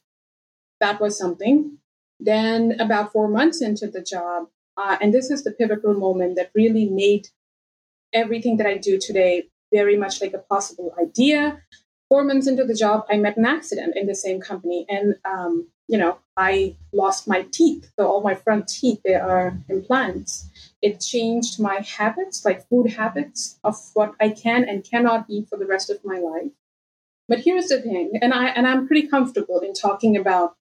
[0.79, 1.77] That was something.
[2.19, 6.51] Then about four months into the job, uh, and this is the pivotal moment that
[6.55, 7.27] really made
[8.13, 11.61] everything that I do today very much like a possible idea.
[12.09, 15.67] Four months into the job, I met an accident in the same company, and um,
[15.89, 17.91] you know, I lost my teeth.
[17.97, 20.47] So all my front teeth, they are implants.
[20.83, 25.57] It changed my habits, like food habits, of what I can and cannot eat for
[25.57, 26.51] the rest of my life.
[27.27, 30.55] But here's the thing, and I and I'm pretty comfortable in talking about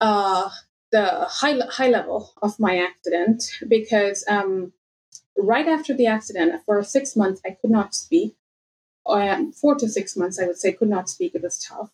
[0.00, 0.50] uh,
[0.92, 4.72] the high high level of my accident because um,
[5.36, 8.36] right after the accident, for six months, I could not speak.
[9.06, 11.34] Um, four to six months, I would say, could not speak.
[11.34, 11.90] It was tough.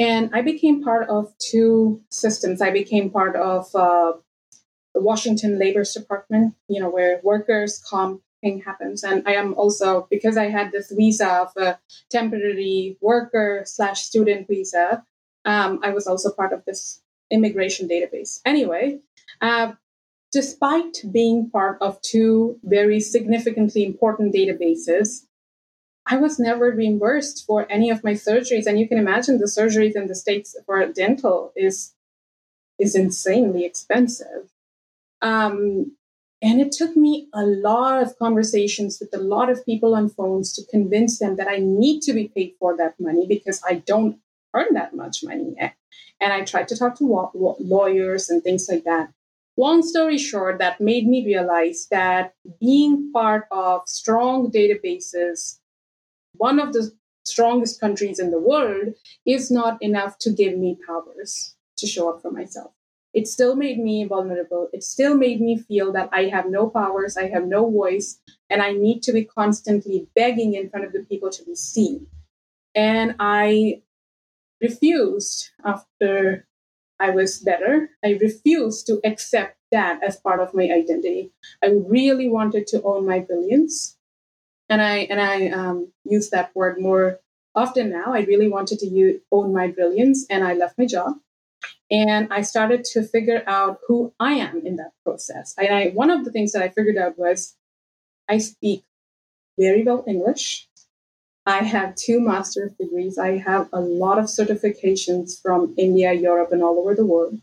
[0.00, 2.62] And I became part of two systems.
[2.62, 4.14] I became part of uh,
[4.94, 9.04] the Washington Labor's Department, you know, where workers' comp thing happens.
[9.04, 14.48] And I am also, because I had this visa of a temporary worker slash student
[14.48, 15.04] visa,
[15.44, 18.40] um, I was also part of this immigration database.
[18.46, 19.00] Anyway,
[19.42, 19.72] uh,
[20.32, 25.26] despite being part of two very significantly important databases,
[26.10, 28.66] I was never reimbursed for any of my surgeries.
[28.66, 31.94] And you can imagine the surgeries in the States for dental is,
[32.80, 34.50] is insanely expensive.
[35.22, 35.96] Um,
[36.42, 40.52] and it took me a lot of conversations with a lot of people on phones
[40.54, 44.18] to convince them that I need to be paid for that money because I don't
[44.52, 45.54] earn that much money.
[45.56, 45.74] Yet.
[46.20, 49.12] And I tried to talk to lawyers and things like that
[49.60, 55.59] long story short, that made me realize that being part of strong databases,
[56.40, 56.90] one of the
[57.24, 58.94] strongest countries in the world,
[59.26, 62.72] is not enough to give me powers to show up for myself.
[63.12, 64.68] It still made me vulnerable.
[64.72, 68.62] It still made me feel that I have no powers, I have no voice, and
[68.62, 72.06] I need to be constantly begging in front of the people to be seen.
[72.74, 73.82] And I
[74.60, 76.46] refused after
[77.00, 77.90] I was better.
[78.04, 81.32] I refused to accept that as part of my identity.
[81.62, 83.96] I really wanted to own my brilliance,
[84.70, 87.18] and I and I um, use that word more
[87.54, 88.14] often now.
[88.14, 91.14] I really wanted to use, own my brilliance, and I left my job,
[91.90, 95.54] and I started to figure out who I am in that process.
[95.58, 97.56] And I, one of the things that I figured out was
[98.28, 98.84] I speak
[99.58, 100.68] very well English.
[101.44, 103.18] I have two master's degrees.
[103.18, 107.40] I have a lot of certifications from India, Europe, and all over the world.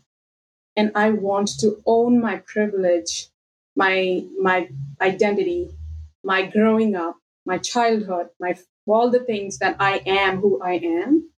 [0.76, 3.28] And I want to own my privilege,
[3.76, 5.70] my my identity,
[6.24, 7.17] my growing up,
[7.48, 8.54] my childhood, my
[8.86, 11.30] all the things that I am who I am.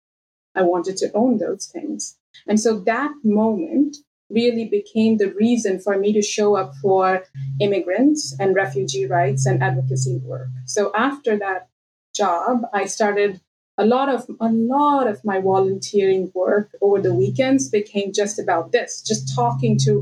[0.55, 2.17] I wanted to own those things.
[2.47, 3.97] And so that moment
[4.31, 7.25] really became the reason for me to show up for
[7.61, 10.49] immigrants and refugee rights and advocacy work.
[10.67, 11.69] So after that
[12.15, 13.41] job, I started
[13.77, 18.73] a lot of a lot of my volunteering work over the weekends became just about
[18.73, 19.93] this, just talking to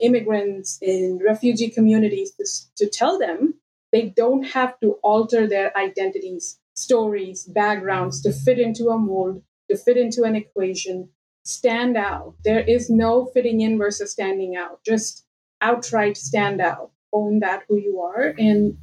[0.00, 2.44] immigrants in refugee communities to,
[2.78, 3.54] to tell them
[3.92, 9.76] they don't have to alter their identities, stories, backgrounds to fit into a mold, to
[9.76, 11.10] fit into an equation,
[11.44, 12.34] stand out.
[12.44, 14.82] There is no fitting in versus standing out.
[14.84, 15.26] Just
[15.60, 16.90] outright stand out.
[17.12, 18.78] Own that who you are and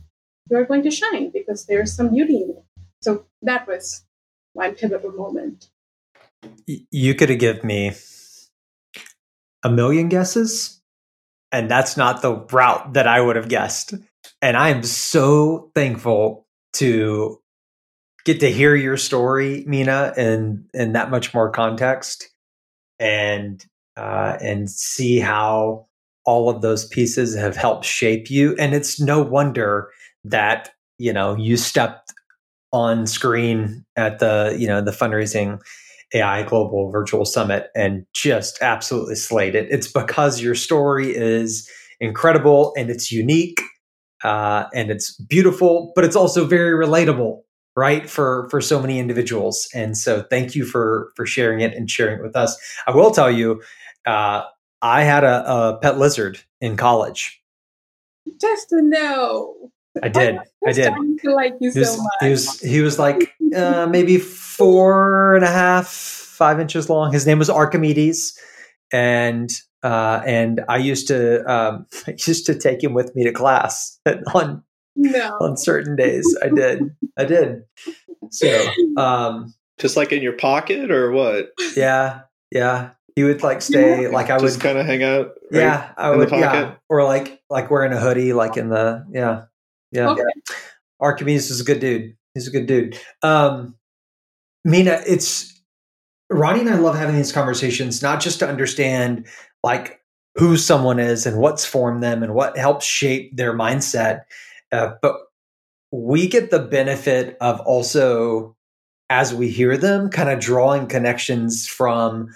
[0.50, 2.66] you're going to shine because there's some beauty in it.
[3.02, 4.06] So that was
[4.56, 5.70] my pivotal moment.
[6.66, 7.94] You could have given me
[9.64, 10.82] a million guesses,
[11.52, 13.94] and that's not the route that I would have guessed.
[14.42, 17.40] And I am so thankful to
[18.26, 22.30] get to hear your story, Meena, in in that much more context,
[23.00, 23.64] and
[23.98, 25.88] uh, and see how
[26.26, 28.56] all of those pieces have helped shape you.
[28.60, 29.90] And it's no wonder
[30.24, 32.14] that, you know, you stepped
[32.72, 35.60] on screen at the, you know, the fundraising
[36.14, 39.68] AI Global Virtual Summit and just absolutely slayed it.
[39.72, 41.68] It's because your story is
[42.00, 43.60] incredible and it's unique
[44.24, 47.42] uh, and it's beautiful, but it's also very relatable,
[47.76, 48.10] right?
[48.10, 49.68] For for so many individuals.
[49.74, 52.58] And so, thank you for for sharing it and sharing it with us.
[52.88, 53.62] I will tell you,
[54.06, 54.44] uh,
[54.82, 57.42] I had a, a pet lizard in college.
[58.40, 59.72] Just to know.
[60.04, 60.38] I did.
[60.38, 60.94] I, I did.
[61.24, 62.12] To like you he was, so much.
[62.22, 67.12] He was he was like uh, maybe four and a half, five inches long.
[67.12, 68.38] His name was Archimedes,
[68.92, 69.50] and
[69.84, 74.00] uh, and I used to um, I used to take him with me to class
[74.34, 74.64] on
[74.96, 75.38] no.
[75.40, 76.38] on certain days.
[76.44, 76.96] I did.
[77.18, 77.64] I did.
[78.32, 81.52] So um, just like in your pocket or what?
[81.76, 82.22] Yeah,
[82.52, 82.92] yeah.
[83.16, 84.10] He would like stay yeah.
[84.10, 85.32] like I would just would kind of hang out.
[85.52, 86.30] Right yeah, I would.
[86.32, 89.44] Yeah, or like like wearing a hoodie, like in the yeah,
[89.92, 90.10] yeah.
[90.10, 90.24] Okay.
[91.00, 92.16] Archimedes is a good dude.
[92.34, 93.00] He's a good dude.
[93.24, 93.76] Um,
[94.68, 95.62] Meena, it's
[96.30, 99.26] Ronnie and I love having these conversations, not just to understand
[99.64, 100.00] like
[100.36, 104.22] who someone is and what's formed them and what helps shape their mindset,
[104.72, 105.16] uh, but
[105.92, 108.56] we get the benefit of also
[109.10, 112.30] as we hear them kind of drawing connections from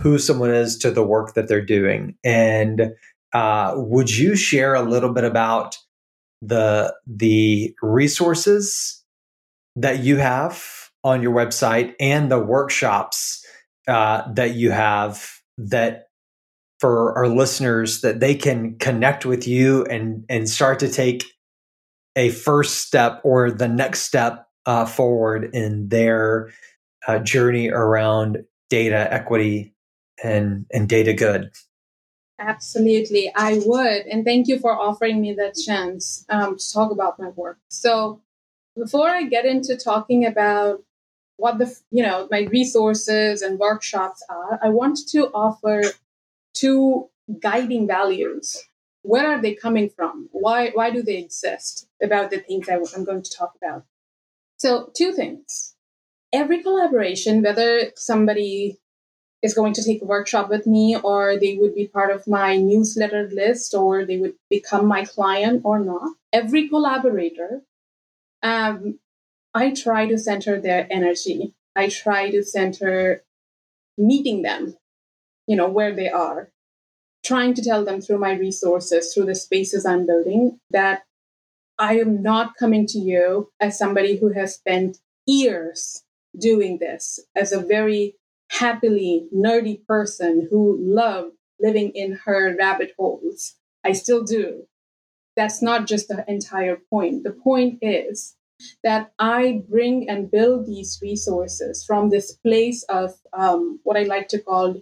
[0.00, 2.14] who someone is to the work that they're doing.
[2.24, 2.92] And
[3.32, 5.76] uh, would you share a little bit about
[6.42, 9.04] the the resources
[9.76, 10.64] that you have
[11.04, 13.44] on your website and the workshops
[13.88, 16.09] uh, that you have that
[16.80, 21.24] for our listeners that they can connect with you and and start to take
[22.16, 26.50] a first step or the next step uh, forward in their
[27.06, 29.74] uh, journey around data equity
[30.22, 31.50] and and data good.
[32.38, 33.30] Absolutely.
[33.36, 34.06] I would.
[34.06, 37.58] And thank you for offering me that chance um, to talk about my work.
[37.68, 38.22] So
[38.78, 40.82] before i get into talking about
[41.36, 45.82] what the you know my resources and workshops are i want to offer
[46.54, 47.08] two
[47.40, 48.56] guiding values.
[49.02, 50.28] Where are they coming from?
[50.32, 51.88] Why why do they exist?
[52.02, 53.84] About the things i'm going to talk about.
[54.56, 55.74] So two things.
[56.32, 58.78] Every collaboration whether somebody
[59.42, 62.56] is going to take a workshop with me or they would be part of my
[62.56, 67.62] newsletter list or they would become my client or not every collaborator
[68.42, 68.98] um,
[69.54, 71.54] I try to center their energy.
[71.74, 73.22] I try to center
[73.98, 74.76] meeting them,
[75.50, 76.48] you know, where they are,
[77.24, 81.02] trying to tell them through my resources, through the spaces I'm building, that
[81.76, 86.04] I am not coming to you as somebody who has spent years
[86.38, 88.14] doing this, as a very
[88.52, 93.56] happily nerdy person who loved living in her rabbit holes.
[93.84, 94.68] I still do.
[95.34, 97.24] That's not just the entire point.
[97.24, 98.36] The point is
[98.84, 104.28] that I bring and build these resources from this place of um, what I like
[104.28, 104.80] to call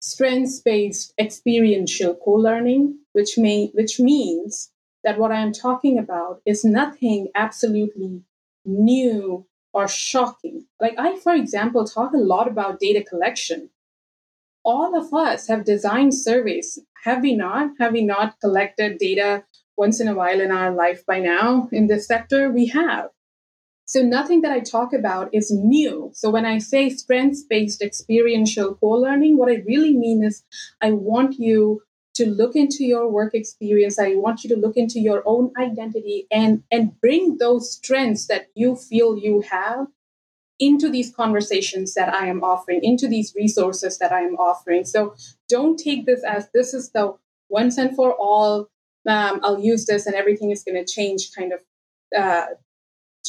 [0.00, 4.72] strengths based experiential co learning, which, may, which means
[5.04, 8.22] that what I am talking about is nothing absolutely
[8.64, 10.66] new or shocking.
[10.80, 13.70] Like, I, for example, talk a lot about data collection.
[14.64, 17.70] All of us have designed surveys, have we not?
[17.78, 19.44] Have we not collected data
[19.76, 22.50] once in a while in our life by now in this sector?
[22.50, 23.10] We have.
[23.90, 26.12] So nothing that I talk about is new.
[26.14, 30.44] So when I say strengths based experiential co learning, what I really mean is
[30.80, 31.82] I want you
[32.14, 33.98] to look into your work experience.
[33.98, 38.46] I want you to look into your own identity and, and bring those strengths that
[38.54, 39.88] you feel you have
[40.60, 44.84] into these conversations that I am offering, into these resources that I am offering.
[44.84, 45.16] So
[45.48, 47.16] don't take this as this is the
[47.48, 48.68] once and for all
[49.08, 51.58] um, I'll use this and everything is going to change kind of
[52.16, 52.46] uh,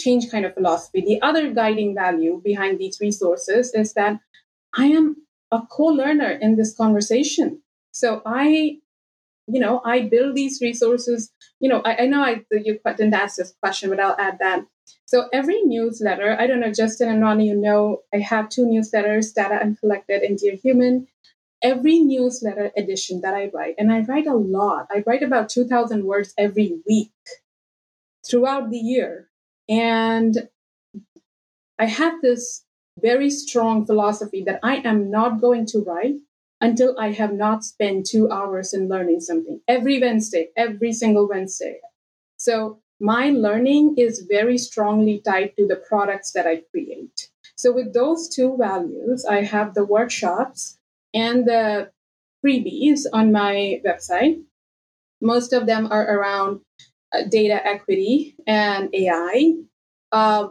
[0.02, 1.02] change kind of philosophy.
[1.02, 4.20] The other guiding value behind these resources is that
[4.76, 5.18] I am
[5.52, 7.62] a co-learner in this conversation.
[7.92, 8.78] So I,
[9.48, 11.32] you know, I build these resources.
[11.60, 14.66] You know, I, I know I you didn't ask this question, but I'll add that.
[15.06, 19.34] So every newsletter, I don't know, Justin and Ronnie, you know, I have two newsletters,
[19.34, 21.08] Data Uncollected and Dear Human
[21.62, 26.06] every newsletter edition that I write, and I write a lot, I write about 2,000
[26.06, 27.12] words every week
[28.28, 29.30] throughout the year.
[29.72, 30.50] And
[31.80, 32.66] I have this
[33.00, 36.16] very strong philosophy that I am not going to write
[36.60, 41.80] until I have not spent two hours in learning something every Wednesday, every single Wednesday.
[42.36, 47.30] So my learning is very strongly tied to the products that I create.
[47.56, 50.78] So with those two values, I have the workshops
[51.14, 51.92] and the
[52.46, 54.44] freebies on my website.
[55.22, 56.60] Most of them are around
[57.30, 59.54] data equity and AI.
[60.12, 60.50] Uh,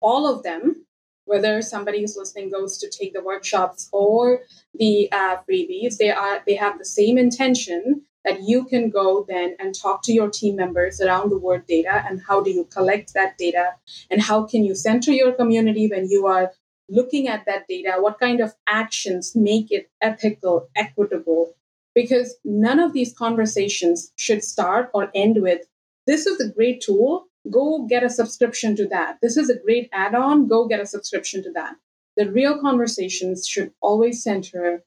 [0.00, 0.86] all of them,
[1.24, 4.40] whether somebody who's listening goes to take the workshops or
[4.74, 9.56] the uh, freebies, they are they have the same intention that you can go then
[9.58, 13.14] and talk to your team members around the word data and how do you collect
[13.14, 13.74] that data
[14.10, 16.52] and how can you center your community when you are
[16.88, 21.54] looking at that data what kind of actions make it ethical equitable
[22.02, 25.62] because none of these conversations should start or end with
[26.06, 27.26] this is a great tool.
[27.50, 29.18] Go get a subscription to that.
[29.22, 30.48] This is a great add-on.
[30.48, 31.74] Go get a subscription to that.
[32.16, 34.82] The real conversations should always center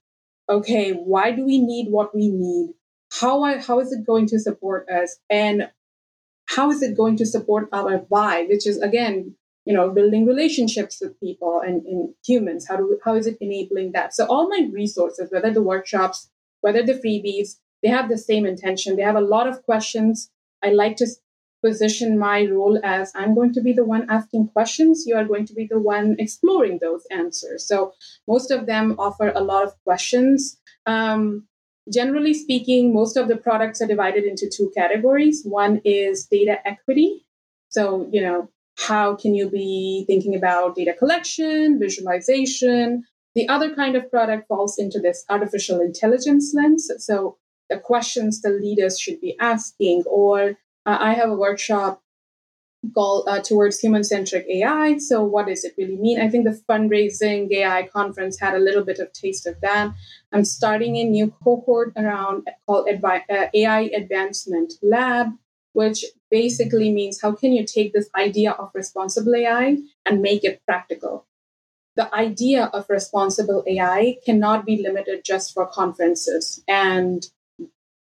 [0.50, 2.74] okay why do we need what we need?
[3.20, 5.18] How I, how is it going to support us?
[5.30, 5.70] And
[6.48, 9.36] how is it going to support our why which is again
[9.66, 12.68] you know building relationships with people and, and humans.
[12.68, 14.14] How do how is it enabling that?
[14.14, 16.30] So all my resources whether the workshops
[16.64, 18.96] whether the freebies they have the same intention.
[18.96, 20.32] They have a lot of questions.
[20.64, 21.08] I like to
[21.62, 25.06] position my role as i'm going to be the one asking questions.
[25.08, 27.66] You are going to be the one exploring those answers.
[27.66, 27.94] So
[28.28, 30.58] most of them offer a lot of questions.
[30.86, 31.48] Um,
[31.92, 35.44] generally speaking most of the products are divided into two categories.
[35.46, 37.26] One is data equity.
[37.70, 43.06] So you know how can you be thinking about data collection, visualization?
[43.36, 46.90] The other kind of product falls into this artificial intelligence lens.
[47.00, 47.38] So
[47.70, 52.04] the questions the leaders should be asking, or uh, I have a workshop
[52.94, 54.98] called uh, towards human centric AI.
[54.98, 56.20] So, what does it really mean?
[56.20, 59.94] I think the fundraising AI conference had a little bit of taste of that.
[60.32, 65.30] I'm starting a new cohort around called Advi- uh, AI Advancement Lab,
[65.74, 70.62] which basically means how can you take this idea of responsible AI and make it
[70.66, 71.26] practical?
[71.96, 77.28] The idea of responsible AI cannot be limited just for conferences and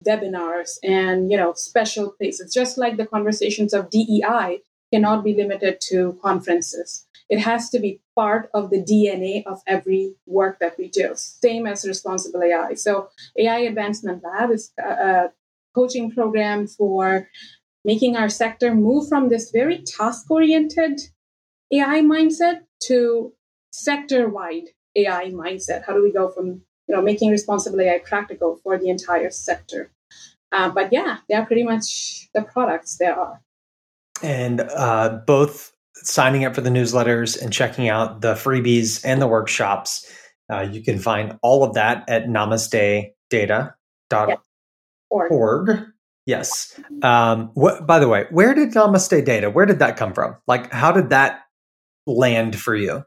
[0.07, 2.53] webinars and you know special places.
[2.53, 4.63] Just like the conversations of DEI
[4.93, 7.07] cannot be limited to conferences.
[7.29, 11.13] It has to be part of the DNA of every work that we do.
[11.15, 15.31] Same as responsible AI so AI advancement lab is a
[15.75, 17.29] coaching program for
[17.85, 21.01] making our sector move from this very task oriented
[21.73, 23.33] AI mindset to
[23.73, 25.85] sector wide AI mindset.
[25.87, 29.91] How do we go from you know making responsible AI practical for the entire sector?
[30.53, 33.41] Uh, but yeah, they are pretty much the products there are.
[34.23, 39.27] And uh, both signing up for the newsletters and checking out the freebies and the
[39.27, 40.07] workshops,
[40.53, 44.39] uh, you can find all of that at namastedata.org.
[45.11, 45.71] Org.
[46.27, 46.79] Yes.
[47.03, 49.51] Um, what, by the way, where did Namaste Data?
[49.51, 50.37] Where did that come from?
[50.47, 51.41] Like, how did that
[52.07, 53.05] land for you?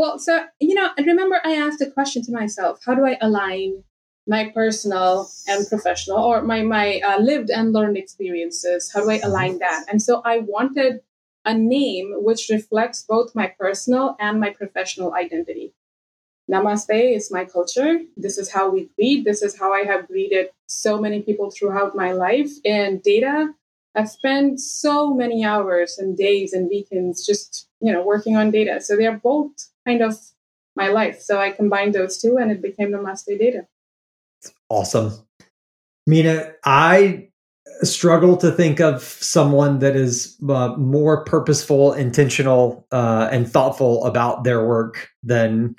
[0.00, 3.18] Well, so you know, I remember I asked a question to myself: How do I
[3.20, 3.84] align
[4.26, 8.90] my personal and professional, or my my uh, lived and learned experiences?
[8.90, 9.84] How do I align that?
[9.90, 11.02] And so I wanted
[11.44, 15.74] a name which reflects both my personal and my professional identity.
[16.50, 18.00] Namaste is my culture.
[18.16, 19.24] This is how we greet.
[19.24, 22.50] This is how I have greeted so many people throughout my life.
[22.64, 23.54] And data,
[23.94, 28.80] I've spent so many hours and days and weekends just, you know, working on data.
[28.80, 30.16] So they're both kind of
[30.76, 31.20] my life.
[31.20, 33.66] So I combined those two and it became Namaste Data.
[34.68, 35.12] Awesome.
[36.08, 37.28] Meena, I
[37.82, 44.44] struggle to think of someone that is uh, more purposeful, intentional, uh, and thoughtful about
[44.44, 45.76] their work than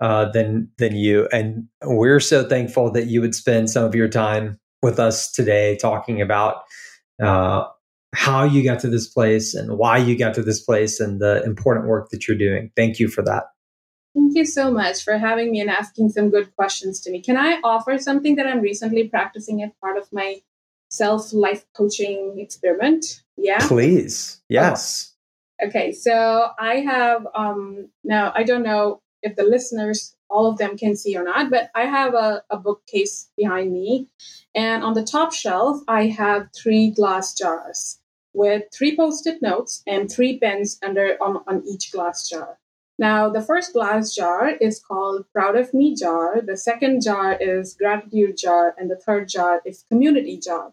[0.00, 1.28] uh, than than you.
[1.32, 5.76] And we're so thankful that you would spend some of your time with us today
[5.80, 6.62] talking about
[7.22, 7.64] uh,
[8.14, 11.42] how you got to this place and why you got to this place and the
[11.44, 12.70] important work that you're doing.
[12.76, 13.44] Thank you for that.
[14.14, 17.20] Thank you so much for having me and asking some good questions to me.
[17.20, 20.42] Can I offer something that I'm recently practicing as part of my
[20.90, 23.22] self life coaching experiment?
[23.36, 23.66] Yeah.
[23.66, 24.42] Please.
[24.48, 25.14] Yes.
[25.62, 25.68] Oh.
[25.68, 25.92] Okay.
[25.92, 30.96] So I have um now I don't know if the listeners, all of them can
[30.96, 34.08] see or not, but I have a, a bookcase behind me.
[34.54, 38.00] And on the top shelf, I have three glass jars
[38.34, 42.58] with three post-it notes and three pens under on, on each glass jar.
[42.98, 46.40] Now, the first glass jar is called Proud of Me jar.
[46.40, 48.74] The second jar is Gratitude jar.
[48.76, 50.72] And the third jar is Community jar.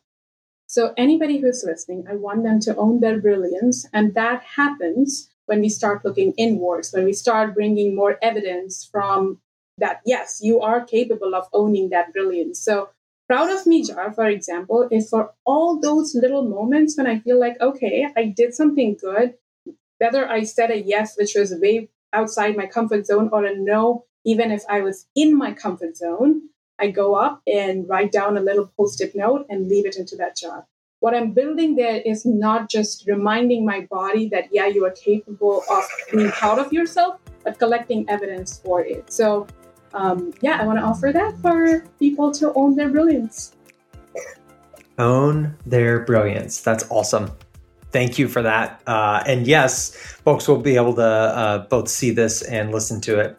[0.67, 3.87] So, anybody who's listening, I want them to own their brilliance.
[3.93, 9.41] And that happens when we start looking inwards, when we start bringing more evidence from
[9.79, 12.59] that, yes, you are capable of owning that brilliance.
[12.59, 12.89] So,
[13.27, 17.39] proud of me, jar, for example, is for all those little moments when I feel
[17.39, 19.35] like, okay, I did something good,
[19.97, 24.05] whether I said a yes, which was way outside my comfort zone, or a no,
[24.25, 26.41] even if I was in my comfort zone.
[26.81, 30.15] I go up and write down a little post it note and leave it into
[30.15, 30.65] that jar.
[31.01, 35.63] What I'm building there is not just reminding my body that, yeah, you are capable
[35.69, 39.11] of being proud of yourself, but collecting evidence for it.
[39.11, 39.47] So,
[39.93, 43.55] um, yeah, I want to offer that for people to own their brilliance.
[44.97, 46.61] Own their brilliance.
[46.61, 47.31] That's awesome.
[47.91, 48.81] Thank you for that.
[48.85, 53.19] Uh, and yes, folks will be able to uh, both see this and listen to
[53.19, 53.37] it.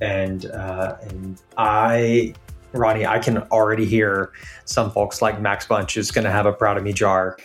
[0.00, 2.34] And uh, and I,
[2.72, 4.32] Ronnie, I can already hear
[4.64, 7.36] some folks like Max Bunch is going to have a proud of me jar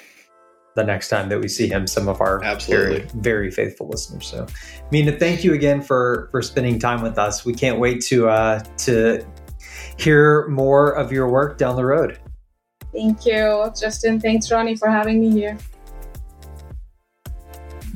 [0.76, 1.86] the next time that we see him.
[1.86, 3.00] Some of our Absolutely.
[3.00, 4.26] very very faithful listeners.
[4.26, 4.48] So,
[4.92, 7.46] Meena, thank you again for for spending time with us.
[7.46, 9.24] We can't wait to uh, to
[9.98, 12.18] hear more of your work down the road.
[12.92, 14.20] Thank you, Justin.
[14.20, 15.58] Thanks, Ronnie, for having me here.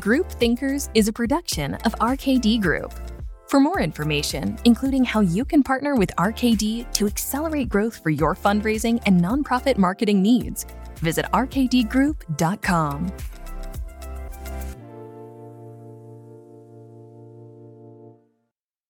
[0.04, 2.94] Group Thinkers is a production of RKD Group.
[3.48, 8.36] For more information, including how you can partner with RKD to accelerate growth for your
[8.36, 13.14] fundraising and nonprofit marketing needs, visit rkdgroup.com.